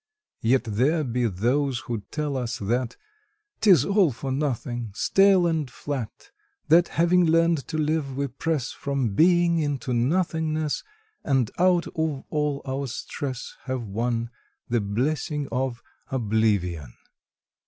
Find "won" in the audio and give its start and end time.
13.83-14.31